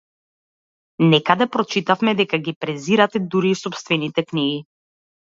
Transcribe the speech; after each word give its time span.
Некаде 1.09 1.45
прочитавме 1.55 2.13
дека 2.21 2.39
ги 2.47 2.53
презирате 2.65 3.21
дури 3.35 3.51
и 3.57 3.59
сопстените 3.59 4.25
книги. 4.33 4.57